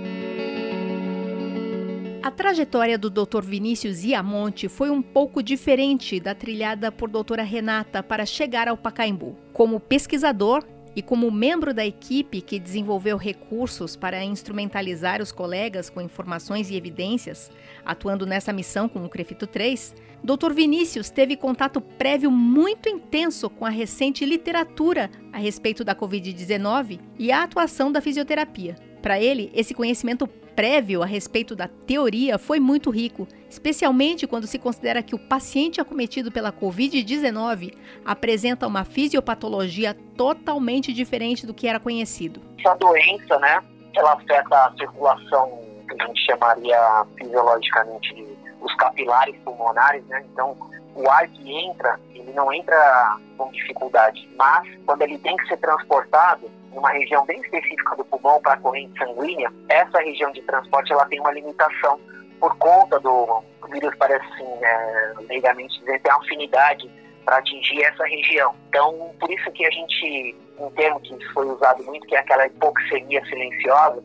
A 2.23 2.31
trajetória 2.31 2.97
do 2.97 3.09
Dr. 3.09 3.41
Vinícius 3.41 4.05
Iamonte 4.05 4.69
foi 4.69 4.89
um 4.89 5.01
pouco 5.01 5.43
diferente 5.43 6.21
da 6.21 6.33
trilhada 6.33 6.89
por 6.89 7.09
doutora 7.09 7.43
Renata 7.43 8.01
para 8.01 8.25
chegar 8.25 8.69
ao 8.69 8.77
Pacaembu. 8.77 9.37
Como 9.51 9.79
pesquisador 9.79 10.63
e 10.95 11.01
como 11.01 11.31
membro 11.31 11.73
da 11.73 11.85
equipe 11.85 12.41
que 12.41 12.59
desenvolveu 12.59 13.17
recursos 13.17 13.95
para 13.95 14.23
instrumentalizar 14.23 15.21
os 15.21 15.31
colegas 15.31 15.89
com 15.89 16.01
informações 16.01 16.69
e 16.69 16.75
evidências, 16.75 17.51
atuando 17.85 18.25
nessa 18.25 18.51
missão 18.51 18.89
com 18.89 19.03
o 19.05 19.09
Crefito 19.09 19.47
3, 19.47 19.95
Dr. 20.23 20.53
Vinícius 20.53 21.09
teve 21.09 21.37
contato 21.37 21.79
prévio 21.79 22.29
muito 22.29 22.89
intenso 22.89 23.49
com 23.49 23.65
a 23.65 23.69
recente 23.69 24.25
literatura 24.25 25.09
a 25.31 25.37
respeito 25.37 25.83
da 25.83 25.95
Covid-19 25.95 26.99
e 27.17 27.31
a 27.31 27.43
atuação 27.43 27.91
da 27.91 28.01
fisioterapia. 28.01 28.75
Para 29.01 29.21
ele, 29.21 29.49
esse 29.53 29.73
conhecimento 29.73 30.27
prévio 30.59 31.01
a 31.01 31.05
respeito 31.05 31.55
da 31.55 31.69
teoria 31.69 32.37
foi 32.37 32.59
muito 32.59 32.89
rico, 32.89 33.25
especialmente 33.49 34.27
quando 34.27 34.45
se 34.45 34.59
considera 34.59 35.01
que 35.01 35.15
o 35.15 35.17
paciente 35.17 35.79
acometido 35.79 36.33
pela 36.33 36.51
Covid-19 36.51 37.73
apresenta 38.03 38.67
uma 38.67 38.83
fisiopatologia 38.83 39.95
totalmente 40.17 40.91
diferente 40.91 41.47
do 41.47 41.53
que 41.53 41.65
era 41.65 41.79
conhecido. 41.79 42.41
Essa 42.57 42.75
doença, 42.75 43.39
né, 43.39 43.63
ela 43.95 44.15
afeta 44.15 44.65
a 44.65 44.73
circulação 44.77 45.61
que 45.87 45.95
a 45.97 46.07
gente 46.07 46.25
chamaria 46.25 47.05
fisiologicamente 47.17 48.27
os 48.59 48.75
capilares 48.75 49.37
pulmonares, 49.45 50.05
né? 50.07 50.25
Então, 50.33 50.57
o 50.93 51.09
ar 51.09 51.25
que 51.29 51.53
entra, 51.53 51.97
ele 52.13 52.33
não 52.33 52.51
entra 52.51 53.17
com 53.37 53.49
dificuldade, 53.51 54.29
mas 54.35 54.67
quando 54.85 55.03
ele 55.03 55.17
tem 55.19 55.37
que 55.37 55.47
ser 55.47 55.55
transportado, 55.55 56.51
uma 56.71 56.91
região 56.91 57.25
bem 57.25 57.39
específica 57.41 57.95
do 57.95 58.05
pulmão 58.05 58.41
para 58.41 58.53
a 58.53 58.57
corrente 58.57 58.97
sanguínea, 58.97 59.51
essa 59.69 59.99
região 59.99 60.31
de 60.31 60.41
transporte 60.43 60.91
ela 60.91 61.05
tem 61.05 61.19
uma 61.19 61.31
limitação 61.31 61.99
por 62.39 62.55
conta 62.57 62.99
do 62.99 63.43
o 63.61 63.67
vírus 63.71 63.93
parece 63.97 64.25
assim, 64.33 64.47
é, 64.63 65.13
legalmente 65.27 65.79
dizer, 65.79 66.01
tem 66.01 66.11
afinidade 66.11 66.89
para 67.25 67.37
atingir 67.37 67.83
essa 67.83 68.03
região. 68.05 68.55
Então, 68.69 69.13
por 69.19 69.29
isso 69.29 69.51
que 69.51 69.65
a 69.65 69.69
gente, 69.69 70.35
um 70.57 70.71
termo 70.71 70.99
que 71.01 71.17
foi 71.33 71.45
usado 71.45 71.83
muito, 71.83 72.07
que 72.07 72.15
é 72.15 72.19
aquela 72.19 72.47
hipoxemia 72.47 73.23
silenciosa, 73.25 74.01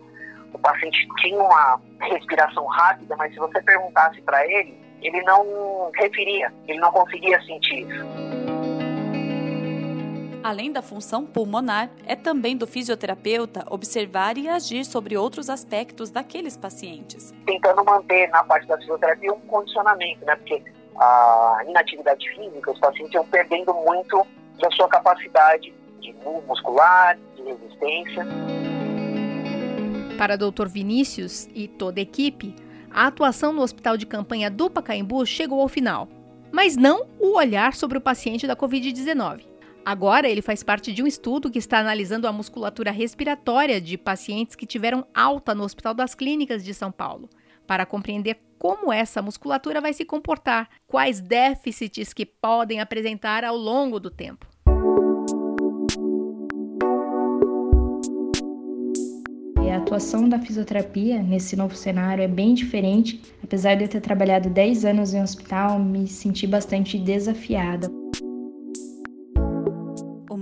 o 0.52 0.58
paciente 0.58 1.08
tinha 1.18 1.40
uma 1.40 1.80
respiração 2.00 2.66
rápida, 2.66 3.16
mas 3.16 3.32
se 3.32 3.38
você 3.38 3.62
perguntasse 3.62 4.20
para 4.22 4.46
ele, 4.46 4.78
ele 5.00 5.22
não 5.22 5.90
referia, 5.94 6.52
ele 6.68 6.78
não 6.78 6.92
conseguia 6.92 7.40
sentir 7.42 7.88
isso 7.88 8.23
além 10.44 10.70
da 10.70 10.82
função 10.82 11.24
pulmonar, 11.24 11.88
é 12.06 12.14
também 12.14 12.54
do 12.54 12.66
fisioterapeuta 12.66 13.64
observar 13.70 14.36
e 14.36 14.46
agir 14.46 14.84
sobre 14.84 15.16
outros 15.16 15.48
aspectos 15.48 16.10
daqueles 16.10 16.54
pacientes. 16.54 17.32
Tentando 17.46 17.82
manter 17.82 18.28
na 18.28 18.44
parte 18.44 18.68
da 18.68 18.76
fisioterapia 18.76 19.32
um 19.32 19.40
condicionamento, 19.40 20.22
né? 20.26 20.36
Porque 20.36 20.62
a 20.98 21.64
inatividade 21.66 22.28
física, 22.34 22.70
os 22.70 22.78
pacientes 22.78 23.14
iam 23.14 23.24
perdendo 23.24 23.72
muito 23.72 24.26
da 24.60 24.70
sua 24.72 24.86
capacidade 24.86 25.72
de 26.00 26.14
muscular, 26.46 27.16
de 27.34 27.42
resistência. 27.42 28.26
Para 30.18 30.34
o 30.34 30.50
Dr. 30.50 30.68
Vinícius 30.68 31.48
e 31.54 31.66
toda 31.66 32.00
a 32.00 32.02
equipe, 32.02 32.54
a 32.92 33.06
atuação 33.06 33.50
no 33.50 33.62
hospital 33.62 33.96
de 33.96 34.04
campanha 34.04 34.50
do 34.50 34.68
Pacaembu 34.68 35.24
chegou 35.24 35.62
ao 35.62 35.68
final, 35.68 36.06
mas 36.52 36.76
não 36.76 37.06
o 37.18 37.34
olhar 37.38 37.72
sobre 37.72 37.96
o 37.96 38.00
paciente 38.00 38.46
da 38.46 38.54
Covid-19. 38.54 39.53
Agora, 39.84 40.26
ele 40.26 40.40
faz 40.40 40.62
parte 40.62 40.92
de 40.92 41.02
um 41.02 41.06
estudo 41.06 41.50
que 41.50 41.58
está 41.58 41.78
analisando 41.78 42.26
a 42.26 42.32
musculatura 42.32 42.90
respiratória 42.90 43.78
de 43.80 43.98
pacientes 43.98 44.56
que 44.56 44.64
tiveram 44.64 45.06
alta 45.12 45.54
no 45.54 45.62
Hospital 45.62 45.92
das 45.92 46.14
Clínicas 46.14 46.64
de 46.64 46.72
São 46.72 46.90
Paulo, 46.90 47.28
para 47.66 47.84
compreender 47.84 48.38
como 48.58 48.90
essa 48.90 49.20
musculatura 49.20 49.82
vai 49.82 49.92
se 49.92 50.04
comportar, 50.06 50.70
quais 50.86 51.20
déficits 51.20 52.14
que 52.14 52.24
podem 52.24 52.80
apresentar 52.80 53.44
ao 53.44 53.56
longo 53.56 54.00
do 54.00 54.10
tempo. 54.10 54.46
A 59.74 59.78
atuação 59.78 60.28
da 60.28 60.38
fisioterapia 60.38 61.20
nesse 61.20 61.56
novo 61.56 61.74
cenário 61.74 62.22
é 62.22 62.28
bem 62.28 62.54
diferente. 62.54 63.20
Apesar 63.42 63.74
de 63.74 63.82
eu 63.82 63.88
ter 63.88 64.00
trabalhado 64.00 64.48
10 64.48 64.84
anos 64.84 65.12
em 65.12 65.20
hospital, 65.20 65.80
me 65.80 66.06
senti 66.06 66.46
bastante 66.46 66.96
desafiada 66.96 67.90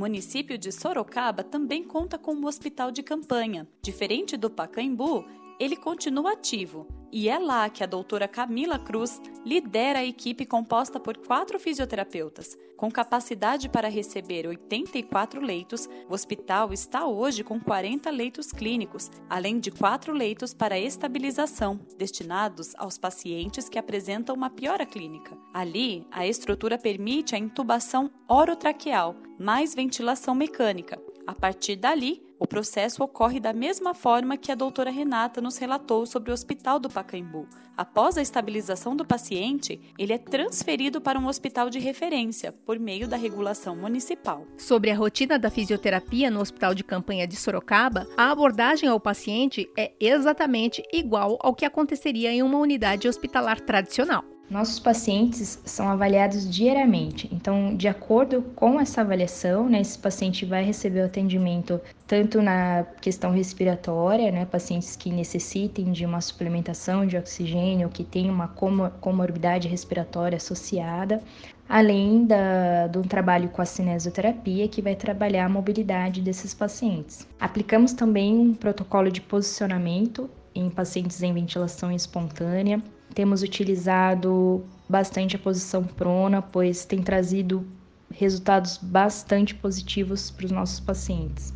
município 0.02 0.58
de 0.58 0.72
Sorocaba 0.72 1.44
também 1.44 1.84
conta 1.84 2.18
com 2.18 2.34
um 2.34 2.46
hospital 2.46 2.90
de 2.90 3.04
campanha. 3.04 3.68
Diferente 3.80 4.36
do 4.36 4.50
Pacaembu, 4.50 5.24
ele 5.60 5.76
continua 5.76 6.32
ativo 6.32 6.88
e 7.12 7.28
é 7.28 7.38
lá 7.38 7.68
que 7.68 7.84
a 7.84 7.86
doutora 7.86 8.26
Camila 8.26 8.78
Cruz 8.78 9.20
lidera 9.44 9.98
a 9.98 10.04
equipe 10.04 10.46
composta 10.46 10.98
por 10.98 11.18
quatro 11.18 11.58
fisioterapeutas. 11.60 12.56
Com 12.74 12.90
capacidade 12.90 13.68
para 13.68 13.88
receber 13.88 14.46
84 14.46 15.40
leitos, 15.40 15.88
o 16.08 16.14
hospital 16.14 16.72
está 16.72 17.06
hoje 17.06 17.44
com 17.44 17.60
40 17.60 18.10
leitos 18.10 18.50
clínicos, 18.50 19.10
além 19.28 19.60
de 19.60 19.70
quatro 19.70 20.12
leitos 20.12 20.54
para 20.54 20.78
estabilização, 20.78 21.78
destinados 21.98 22.74
aos 22.76 22.96
pacientes 22.96 23.68
que 23.68 23.78
apresentam 23.78 24.34
uma 24.34 24.50
piora 24.50 24.86
clínica. 24.86 25.36
Ali, 25.52 26.06
a 26.10 26.26
estrutura 26.26 26.78
permite 26.78 27.36
a 27.36 27.38
intubação 27.38 28.10
orotraqueal, 28.26 29.14
mais 29.38 29.74
ventilação 29.74 30.34
mecânica. 30.34 31.00
A 31.26 31.34
partir 31.34 31.76
dali, 31.76 32.20
o 32.42 32.46
processo 32.46 33.04
ocorre 33.04 33.38
da 33.38 33.52
mesma 33.52 33.94
forma 33.94 34.36
que 34.36 34.50
a 34.50 34.56
doutora 34.56 34.90
Renata 34.90 35.40
nos 35.40 35.58
relatou 35.58 36.04
sobre 36.04 36.32
o 36.32 36.34
Hospital 36.34 36.80
do 36.80 36.90
Pacaembu. 36.90 37.46
Após 37.76 38.18
a 38.18 38.22
estabilização 38.22 38.96
do 38.96 39.04
paciente, 39.04 39.80
ele 39.96 40.12
é 40.12 40.18
transferido 40.18 41.00
para 41.00 41.20
um 41.20 41.28
hospital 41.28 41.70
de 41.70 41.78
referência 41.78 42.50
por 42.50 42.80
meio 42.80 43.06
da 43.06 43.16
regulação 43.16 43.76
municipal. 43.76 44.44
Sobre 44.58 44.90
a 44.90 44.96
rotina 44.96 45.38
da 45.38 45.50
fisioterapia 45.50 46.32
no 46.32 46.40
Hospital 46.40 46.74
de 46.74 46.82
Campanha 46.82 47.28
de 47.28 47.36
Sorocaba, 47.36 48.08
a 48.16 48.32
abordagem 48.32 48.88
ao 48.88 48.98
paciente 48.98 49.70
é 49.78 49.92
exatamente 50.00 50.82
igual 50.92 51.38
ao 51.40 51.54
que 51.54 51.64
aconteceria 51.64 52.32
em 52.32 52.42
uma 52.42 52.58
unidade 52.58 53.06
hospitalar 53.06 53.60
tradicional. 53.60 54.31
Nossos 54.50 54.78
pacientes 54.78 55.58
são 55.64 55.88
avaliados 55.88 56.48
diariamente, 56.48 57.26
então, 57.32 57.74
de 57.74 57.88
acordo 57.88 58.42
com 58.54 58.78
essa 58.78 59.00
avaliação, 59.00 59.66
né, 59.66 59.80
esse 59.80 59.98
paciente 59.98 60.44
vai 60.44 60.62
receber 60.62 61.00
o 61.00 61.06
atendimento 61.06 61.80
tanto 62.06 62.42
na 62.42 62.84
questão 63.00 63.32
respiratória, 63.32 64.30
né, 64.30 64.44
pacientes 64.44 64.94
que 64.94 65.10
necessitem 65.10 65.90
de 65.90 66.04
uma 66.04 66.20
suplementação 66.20 67.06
de 67.06 67.16
oxigênio, 67.16 67.88
que 67.88 68.04
tem 68.04 68.28
uma 68.28 68.48
comorbidade 68.48 69.68
respiratória 69.68 70.36
associada, 70.36 71.22
além 71.66 72.26
da, 72.26 72.90
um 72.94 73.02
trabalho 73.02 73.48
com 73.48 73.62
a 73.62 73.64
cinesioterapia, 73.64 74.68
que 74.68 74.82
vai 74.82 74.94
trabalhar 74.94 75.46
a 75.46 75.48
mobilidade 75.48 76.20
desses 76.20 76.52
pacientes. 76.52 77.26
Aplicamos 77.40 77.94
também 77.94 78.38
um 78.38 78.52
protocolo 78.52 79.10
de 79.10 79.22
posicionamento 79.22 80.28
em 80.54 80.68
pacientes 80.68 81.22
em 81.22 81.32
ventilação 81.32 81.90
espontânea, 81.90 82.82
temos 83.12 83.42
utilizado 83.42 84.64
bastante 84.88 85.36
a 85.36 85.38
posição 85.38 85.84
prona, 85.84 86.42
pois 86.42 86.84
tem 86.84 87.02
trazido 87.02 87.66
resultados 88.10 88.76
bastante 88.76 89.54
positivos 89.54 90.30
para 90.30 90.46
os 90.46 90.52
nossos 90.52 90.80
pacientes. 90.80 91.52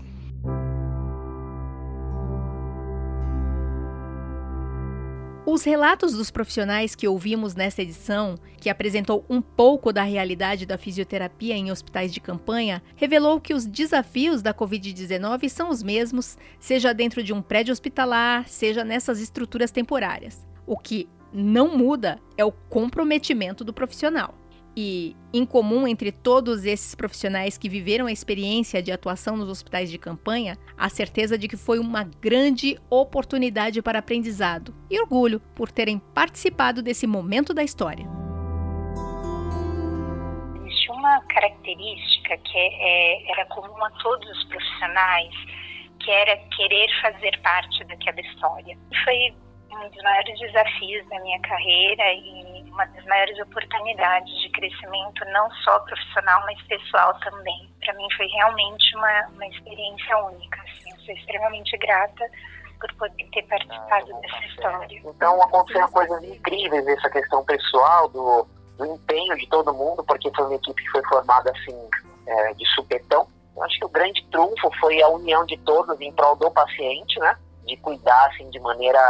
Os 5.48 5.62
relatos 5.62 6.12
dos 6.12 6.28
profissionais 6.30 6.96
que 6.96 7.06
ouvimos 7.06 7.54
nesta 7.54 7.80
edição, 7.80 8.34
que 8.58 8.68
apresentou 8.68 9.25
um 9.30 9.40
pouco 9.40 9.92
da 9.92 10.02
realidade 10.02 10.66
da 10.66 10.76
fisioterapia 10.76 11.54
em 11.54 11.70
hospitais 11.70 12.12
de 12.12 12.20
campanha, 12.20 12.82
revelou 12.96 13.40
que 13.40 13.54
os 13.54 13.64
desafios 13.64 14.42
da 14.42 14.52
Covid-19 14.52 15.48
são 15.48 15.70
os 15.70 15.84
mesmos, 15.84 16.36
seja 16.58 16.92
dentro 16.92 17.22
de 17.22 17.32
um 17.32 17.40
prédio 17.40 17.72
hospitalar, 17.72 18.48
seja 18.48 18.82
nessas 18.82 19.20
estruturas 19.20 19.70
temporárias. 19.70 20.44
O 20.66 20.76
que 20.76 21.08
não 21.33 21.76
muda 21.76 22.18
é 22.37 22.45
o 22.45 22.52
comprometimento 22.52 23.64
do 23.64 23.73
profissional. 23.73 24.35
E, 24.78 25.16
em 25.33 25.47
comum 25.47 25.88
entre 25.88 26.12
todos 26.12 26.66
esses 26.66 26.95
profissionais 26.95 27.56
que 27.56 27.66
viveram 27.66 28.06
a 28.06 28.12
experiência 28.12 28.83
de 28.83 28.92
atuação 28.92 29.35
nos 29.35 29.49
hospitais 29.49 29.90
de 29.90 29.97
campanha, 29.97 30.59
a 30.76 30.90
certeza 30.90 31.38
de 31.38 31.49
que 31.49 31.56
foi 31.56 31.78
uma 31.78 32.04
grande 32.04 32.78
oportunidade 32.90 33.80
para 33.80 34.00
aprendizado 34.00 34.75
e 34.90 35.00
orgulho 35.00 35.40
por 35.54 35.73
terem 35.73 35.99
participado 35.99 36.83
desse 36.83 37.06
momento 37.06 37.54
da 37.54 37.64
história. 37.64 38.06
Existe 40.61 40.90
uma 40.90 41.23
característica 41.23 42.37
que 42.37 42.59
é, 42.59 43.33
era 43.33 43.47
comum 43.47 43.83
a 43.83 43.90
todos 44.02 44.28
os 44.28 44.45
profissionais, 44.45 45.35
que 46.00 46.11
era 46.11 46.37
querer 46.54 46.88
fazer 47.00 47.40
parte 47.40 47.83
daquela 47.85 48.21
história. 48.21 48.76
Foi 49.04 49.35
um 49.76 49.88
dos 49.88 50.02
maiores 50.02 50.38
desafios 50.38 51.09
da 51.09 51.21
minha 51.21 51.40
carreira 51.40 52.12
e 52.12 52.64
uma 52.71 52.85
das 52.87 53.04
maiores 53.04 53.38
oportunidades 53.40 54.33
de 54.40 54.50
crescimento, 54.50 55.25
não 55.33 55.50
só 55.64 55.78
profissional, 55.80 56.42
mas 56.45 56.61
pessoal 56.62 57.18
também. 57.21 57.71
Para 57.80 57.95
mim 57.95 58.06
foi 58.16 58.26
realmente 58.26 58.97
uma, 58.97 59.26
uma 59.28 59.47
experiência 59.47 60.18
única. 60.18 60.61
Assim. 60.62 60.90
Eu 60.90 61.00
sou 61.00 61.14
extremamente 61.14 61.76
grata 61.78 62.25
por 62.80 62.92
poder 62.95 63.28
ter 63.33 63.42
participado 63.45 64.14
ah, 64.14 64.21
dessa 64.21 64.45
história. 64.47 65.02
Então 65.04 65.42
aconteceram 65.42 65.88
coisas 65.90 66.23
incríveis 66.25 66.85
nessa 66.85 67.09
questão 67.11 67.45
pessoal, 67.45 68.09
do, 68.09 68.47
do 68.76 68.87
empenho 68.87 69.37
de 69.37 69.47
todo 69.49 69.73
mundo, 69.73 70.04
porque 70.04 70.30
foi 70.35 70.45
uma 70.45 70.54
equipe 70.54 70.83
que 70.83 70.90
foi 70.90 71.02
formada 71.04 71.50
assim, 71.50 71.88
é, 72.26 72.54
de 72.54 72.66
supetão. 72.75 73.26
Eu 73.56 73.62
acho 73.62 73.78
que 73.78 73.87
o 73.87 73.88
grande 73.88 74.23
trunfo 74.30 74.71
foi 74.78 75.00
a 75.00 75.09
união 75.09 75.47
de 75.47 75.56
todos 75.59 75.99
em 76.00 76.12
prol 76.12 76.37
do 76.37 76.50
paciente, 76.50 77.18
né? 77.18 77.37
De 77.64 77.76
cuidar 77.78 78.26
assim 78.26 78.49
de 78.50 78.61
maneira 78.61 79.00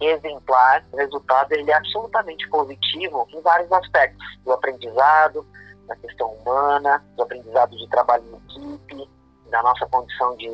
exemplar. 0.00 0.84
O 0.92 0.96
resultado 0.96 1.52
ele 1.52 1.70
é 1.70 1.74
absolutamente 1.74 2.48
positivo 2.48 3.26
em 3.32 3.40
vários 3.40 3.70
aspectos 3.72 4.26
do 4.44 4.52
aprendizado, 4.52 5.46
na 5.86 5.96
questão 5.96 6.28
humana, 6.34 7.04
do 7.16 7.22
aprendizado 7.22 7.76
de 7.76 7.88
trabalho 7.88 8.24
em 8.24 8.74
equipe, 8.74 9.10
da 9.50 9.62
nossa 9.62 9.86
condição 9.86 10.36
de 10.36 10.50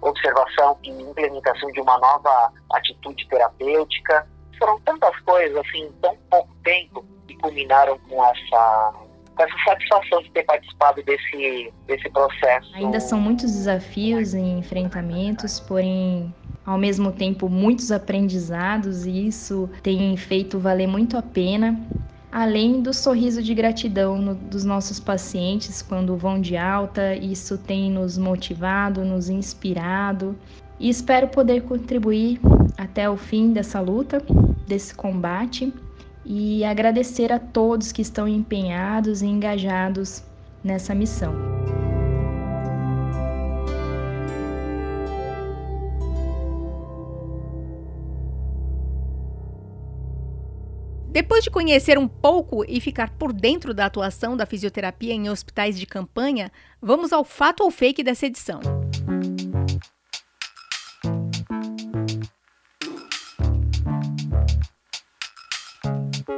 observação 0.00 0.78
e 0.82 0.90
implementação 0.90 1.70
de 1.72 1.80
uma 1.80 1.98
nova 1.98 2.52
atitude 2.72 3.26
terapêutica. 3.28 4.26
Foram 4.58 4.80
tantas 4.80 5.18
coisas 5.20 5.56
assim, 5.58 5.84
em 5.84 5.92
tão 6.00 6.16
pouco 6.30 6.54
tempo 6.64 7.04
que 7.26 7.36
culminaram 7.36 7.98
com 8.08 8.24
essa 8.24 8.94
com 9.38 9.44
essa 9.44 9.56
satisfação 9.64 10.20
de 10.20 10.32
ter 10.32 10.42
participado 10.42 11.00
desse, 11.04 11.72
desse 11.86 12.10
processo. 12.10 12.74
Ainda 12.74 12.98
são 12.98 13.20
muitos 13.20 13.52
desafios 13.52 14.34
e 14.34 14.40
enfrentamentos, 14.40 15.60
porém 15.60 16.34
ao 16.68 16.76
mesmo 16.76 17.10
tempo 17.10 17.48
muitos 17.48 17.90
aprendizados 17.90 19.06
e 19.06 19.26
isso 19.26 19.70
tem 19.82 20.14
feito 20.18 20.58
valer 20.58 20.86
muito 20.86 21.16
a 21.16 21.22
pena. 21.22 21.80
Além 22.30 22.82
do 22.82 22.92
sorriso 22.92 23.42
de 23.42 23.54
gratidão 23.54 24.18
no, 24.18 24.34
dos 24.34 24.66
nossos 24.66 25.00
pacientes 25.00 25.80
quando 25.80 26.14
vão 26.14 26.38
de 26.38 26.58
alta, 26.58 27.14
isso 27.14 27.56
tem 27.56 27.90
nos 27.90 28.18
motivado, 28.18 29.02
nos 29.02 29.30
inspirado 29.30 30.36
e 30.78 30.90
espero 30.90 31.28
poder 31.28 31.62
contribuir 31.62 32.38
até 32.76 33.08
o 33.08 33.16
fim 33.16 33.50
dessa 33.50 33.80
luta, 33.80 34.22
desse 34.66 34.94
combate 34.94 35.72
e 36.22 36.62
agradecer 36.64 37.32
a 37.32 37.38
todos 37.38 37.92
que 37.92 38.02
estão 38.02 38.28
empenhados 38.28 39.22
e 39.22 39.26
engajados 39.26 40.22
nessa 40.62 40.94
missão. 40.94 41.32
Depois 51.18 51.42
de 51.42 51.50
conhecer 51.50 51.98
um 51.98 52.06
pouco 52.06 52.64
e 52.68 52.80
ficar 52.80 53.10
por 53.10 53.32
dentro 53.32 53.74
da 53.74 53.86
atuação 53.86 54.36
da 54.36 54.46
fisioterapia 54.46 55.12
em 55.12 55.28
hospitais 55.28 55.76
de 55.76 55.84
campanha, 55.84 56.48
vamos 56.80 57.12
ao 57.12 57.24
fato 57.24 57.64
ou 57.64 57.72
fake 57.72 58.04
dessa 58.04 58.26
edição. 58.26 58.60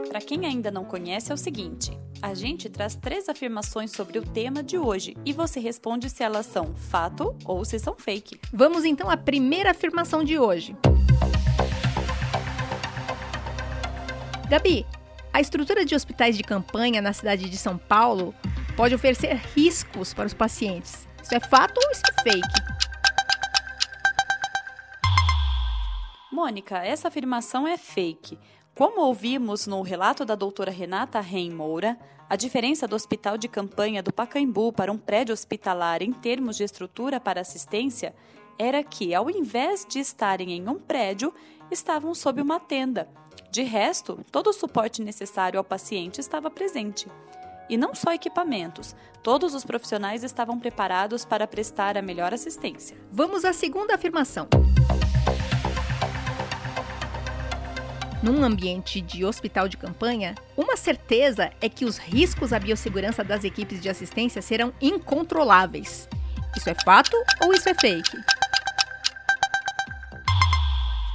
Para 0.08 0.20
quem 0.22 0.46
ainda 0.46 0.70
não 0.70 0.86
conhece, 0.86 1.30
é 1.30 1.34
o 1.34 1.36
seguinte: 1.36 1.90
a 2.22 2.32
gente 2.32 2.70
traz 2.70 2.96
três 2.96 3.28
afirmações 3.28 3.90
sobre 3.90 4.18
o 4.18 4.22
tema 4.22 4.62
de 4.62 4.78
hoje 4.78 5.14
e 5.26 5.34
você 5.34 5.60
responde 5.60 6.08
se 6.08 6.22
elas 6.22 6.46
são 6.46 6.74
fato 6.74 7.36
ou 7.44 7.66
se 7.66 7.78
são 7.78 7.96
fake. 7.98 8.40
Vamos 8.50 8.86
então 8.86 9.10
à 9.10 9.16
primeira 9.18 9.72
afirmação 9.72 10.24
de 10.24 10.38
hoje. 10.38 10.74
Gabi, 14.50 14.84
a 15.32 15.40
estrutura 15.40 15.84
de 15.84 15.94
hospitais 15.94 16.36
de 16.36 16.42
campanha 16.42 17.00
na 17.00 17.12
cidade 17.12 17.48
de 17.48 17.56
São 17.56 17.78
Paulo 17.78 18.34
pode 18.76 18.92
oferecer 18.92 19.36
riscos 19.54 20.12
para 20.12 20.26
os 20.26 20.34
pacientes. 20.34 21.06
Isso 21.22 21.32
é 21.36 21.38
fato 21.38 21.78
ou 21.78 21.90
isso 21.92 22.02
é 22.10 22.22
fake? 22.24 22.48
Mônica, 26.32 26.78
essa 26.78 27.06
afirmação 27.06 27.64
é 27.64 27.78
fake. 27.78 28.36
Como 28.74 29.02
ouvimos 29.02 29.68
no 29.68 29.82
relato 29.82 30.24
da 30.24 30.34
doutora 30.34 30.72
Renata 30.72 31.20
Reim 31.20 31.52
Moura, 31.52 31.96
a 32.28 32.34
diferença 32.34 32.88
do 32.88 32.96
hospital 32.96 33.38
de 33.38 33.46
campanha 33.46 34.02
do 34.02 34.12
Pacaembu 34.12 34.72
para 34.72 34.90
um 34.90 34.98
prédio 34.98 35.32
hospitalar 35.32 36.02
em 36.02 36.12
termos 36.12 36.56
de 36.56 36.64
estrutura 36.64 37.20
para 37.20 37.40
assistência 37.40 38.12
era 38.58 38.82
que, 38.82 39.14
ao 39.14 39.30
invés 39.30 39.86
de 39.88 40.00
estarem 40.00 40.52
em 40.52 40.68
um 40.68 40.78
prédio, 40.78 41.32
estavam 41.70 42.14
sob 42.14 42.40
uma 42.40 42.58
tenda, 42.60 43.08
de 43.50 43.62
resto, 43.62 44.24
todo 44.30 44.50
o 44.50 44.52
suporte 44.52 45.02
necessário 45.02 45.58
ao 45.58 45.64
paciente 45.64 46.20
estava 46.20 46.48
presente. 46.48 47.08
E 47.68 47.76
não 47.76 47.94
só 47.96 48.12
equipamentos, 48.12 48.94
todos 49.24 49.54
os 49.54 49.64
profissionais 49.64 50.22
estavam 50.22 50.58
preparados 50.58 51.24
para 51.24 51.48
prestar 51.48 51.96
a 51.96 52.02
melhor 52.02 52.32
assistência. 52.32 52.96
Vamos 53.10 53.44
à 53.44 53.52
segunda 53.52 53.94
afirmação. 53.94 54.48
Num 58.22 58.44
ambiente 58.44 59.00
de 59.00 59.24
hospital 59.24 59.66
de 59.66 59.76
campanha, 59.76 60.34
uma 60.56 60.76
certeza 60.76 61.50
é 61.60 61.68
que 61.68 61.84
os 61.84 61.98
riscos 61.98 62.52
à 62.52 62.58
biossegurança 62.58 63.24
das 63.24 63.42
equipes 63.42 63.80
de 63.80 63.88
assistência 63.88 64.40
serão 64.40 64.72
incontroláveis. 64.80 66.08
Isso 66.56 66.70
é 66.70 66.74
fato 66.84 67.16
ou 67.42 67.52
isso 67.52 67.68
é 67.68 67.74
fake? 67.74 68.16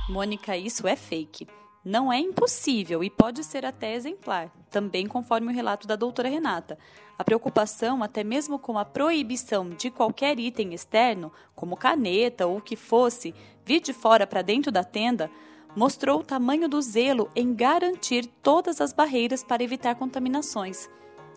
Mônica, 0.10 0.56
isso 0.56 0.88
é 0.88 0.96
fake 0.96 1.48
não 1.86 2.12
é 2.12 2.18
impossível 2.18 3.04
e 3.04 3.12
pode 3.12 3.44
ser 3.44 3.64
até 3.64 3.94
exemplar, 3.94 4.52
também 4.72 5.06
conforme 5.06 5.52
o 5.52 5.56
relato 5.56 5.88
da 5.88 5.96
doutora 5.96 6.28
Renata. 6.28 6.80
A 7.18 7.24
preocupação, 7.24 8.02
até 8.02 8.24
mesmo 8.24 8.58
com 8.58 8.80
a 8.80 8.84
proibição 8.84 9.70
de 9.70 9.92
qualquer 9.92 10.40
item 10.40 10.74
externo, 10.74 11.32
como 11.54 11.78
caneta 11.78 12.48
ou 12.48 12.58
o 12.58 12.62
que 12.62 12.76
fosse, 12.76 13.36
vir 13.64 13.80
de 13.80 13.94
fora 13.94 14.26
para 14.26 14.42
dentro 14.42 14.72
da 14.72 14.84
tenda, 14.84 15.30
mostrou 15.76 16.22
o 16.22 16.24
tamanho 16.24 16.68
do 16.68 16.82
zelo 16.82 17.30
em 17.36 17.54
garantir 17.54 18.26
todas 18.42 18.82
as 18.82 18.92
barreiras 18.92 19.44
para 19.44 19.64
evitar 19.64 19.94
contaminações. 19.94 20.90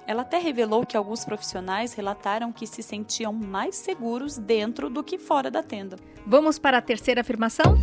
Ela 0.06 0.22
até 0.22 0.38
revelou 0.38 0.86
que 0.86 0.96
alguns 0.96 1.26
profissionais 1.26 1.92
relataram 1.92 2.50
que 2.50 2.66
se 2.66 2.82
sentiam 2.82 3.34
mais 3.34 3.76
seguros 3.76 4.38
dentro 4.38 4.88
do 4.88 5.04
que 5.04 5.18
fora 5.18 5.50
da 5.50 5.62
tenda. 5.62 5.96
Vamos 6.26 6.58
para 6.58 6.78
a 6.78 6.82
terceira 6.82 7.20
afirmação? 7.20 7.76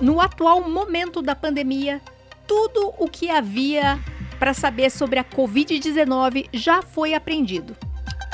No 0.00 0.20
atual 0.20 0.68
momento 0.68 1.22
da 1.22 1.34
pandemia, 1.34 2.02
tudo 2.46 2.92
o 2.98 3.08
que 3.08 3.30
havia 3.30 3.98
para 4.38 4.52
saber 4.52 4.90
sobre 4.90 5.18
a 5.18 5.24
Covid-19 5.24 6.50
já 6.52 6.82
foi 6.82 7.14
aprendido. 7.14 7.74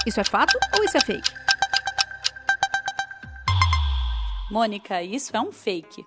Isso 0.05 0.21
é 0.21 0.25
fato 0.25 0.59
ou 0.77 0.85
isso 0.85 0.97
é 0.97 1.01
fake? 1.01 1.31
Mônica, 4.51 5.03
isso 5.03 5.37
é 5.37 5.41
um 5.41 5.53
fake. 5.53 6.05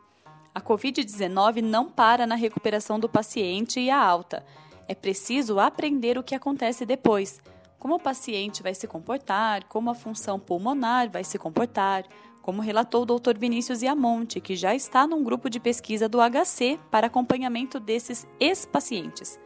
A 0.54 0.60
Covid-19 0.60 1.62
não 1.62 1.90
para 1.90 2.28
na 2.28 2.36
recuperação 2.36 3.00
do 3.00 3.08
paciente 3.08 3.80
e 3.80 3.90
a 3.90 3.98
alta. 3.98 4.46
É 4.90 4.94
preciso 4.94 5.58
aprender 5.58 6.18
o 6.18 6.24
que 6.24 6.36
acontece 6.36 6.86
depois. 6.86 7.40
Como 7.80 7.96
o 7.96 8.00
paciente 8.00 8.62
vai 8.62 8.76
se 8.76 8.88
comportar, 8.88 9.64
como 9.66 9.90
a 9.90 9.96
função 9.96 10.38
pulmonar 10.38 11.10
vai 11.10 11.24
se 11.24 11.40
comportar, 11.40 12.04
como 12.46 12.62
relatou 12.62 13.02
o 13.02 13.06
Dr. 13.08 13.40
Vinícius 13.40 13.82
Iamonte, 13.82 14.40
que 14.40 14.56
já 14.56 14.76
está 14.76 15.08
num 15.08 15.24
grupo 15.24 15.50
de 15.50 15.60
pesquisa 15.60 16.08
do 16.08 16.20
HC 16.20 16.80
para 16.92 17.08
acompanhamento 17.08 17.80
desses 17.80 18.28
ex-pacientes, 18.40 19.40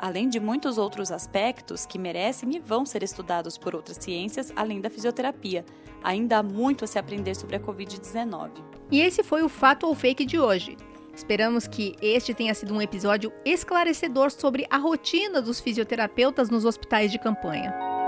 além 0.00 0.28
de 0.28 0.40
muitos 0.40 0.76
outros 0.76 1.12
aspectos 1.12 1.86
que 1.86 1.96
merecem 1.96 2.56
e 2.56 2.58
vão 2.58 2.84
ser 2.84 3.04
estudados 3.04 3.56
por 3.56 3.76
outras 3.76 3.98
ciências 3.98 4.52
além 4.56 4.80
da 4.80 4.90
fisioterapia. 4.90 5.64
Ainda 6.02 6.38
há 6.38 6.42
muito 6.42 6.84
a 6.84 6.88
se 6.88 6.98
aprender 6.98 7.36
sobre 7.36 7.54
a 7.54 7.60
Covid-19. 7.60 8.50
E 8.90 9.00
esse 9.00 9.22
foi 9.22 9.44
o 9.44 9.48
fato 9.48 9.86
ou 9.86 9.94
fake 9.94 10.24
de 10.24 10.40
hoje. 10.40 10.76
Esperamos 11.14 11.68
que 11.68 11.94
este 12.02 12.34
tenha 12.34 12.52
sido 12.52 12.74
um 12.74 12.82
episódio 12.82 13.32
esclarecedor 13.44 14.32
sobre 14.32 14.66
a 14.68 14.76
rotina 14.76 15.40
dos 15.40 15.60
fisioterapeutas 15.60 16.50
nos 16.50 16.64
hospitais 16.64 17.12
de 17.12 17.18
campanha. 17.20 17.99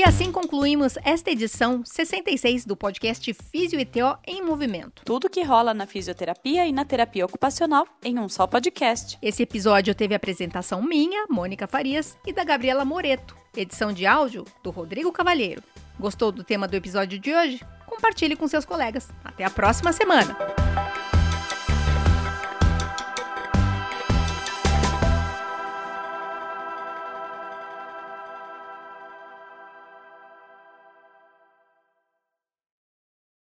E 0.00 0.02
assim 0.02 0.32
concluímos 0.32 0.96
esta 1.04 1.30
edição 1.30 1.84
66 1.84 2.64
do 2.64 2.74
podcast 2.74 3.34
Físio 3.34 3.78
e 3.78 3.84
TO 3.84 4.16
em 4.26 4.42
Movimento. 4.42 5.02
Tudo 5.04 5.28
que 5.28 5.42
rola 5.42 5.74
na 5.74 5.86
fisioterapia 5.86 6.66
e 6.66 6.72
na 6.72 6.86
terapia 6.86 7.26
ocupacional 7.26 7.86
em 8.02 8.18
um 8.18 8.26
só 8.26 8.46
podcast. 8.46 9.18
Esse 9.20 9.42
episódio 9.42 9.94
teve 9.94 10.14
apresentação 10.14 10.80
minha, 10.80 11.26
Mônica 11.28 11.66
Farias, 11.66 12.16
e 12.26 12.32
da 12.32 12.44
Gabriela 12.44 12.82
Moreto. 12.82 13.36
Edição 13.54 13.92
de 13.92 14.06
áudio 14.06 14.46
do 14.64 14.70
Rodrigo 14.70 15.12
Cavalheiro. 15.12 15.62
Gostou 15.98 16.32
do 16.32 16.42
tema 16.42 16.66
do 16.66 16.74
episódio 16.74 17.18
de 17.18 17.34
hoje? 17.34 17.60
Compartilhe 17.86 18.36
com 18.36 18.48
seus 18.48 18.64
colegas. 18.64 19.10
Até 19.22 19.44
a 19.44 19.50
próxima 19.50 19.92
semana! 19.92 20.34